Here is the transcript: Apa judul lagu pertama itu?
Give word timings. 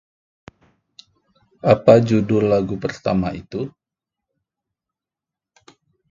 Apa 1.73 1.93
judul 2.07 2.43
lagu 2.53 2.75
pertama 2.85 3.27
itu? 3.41 3.61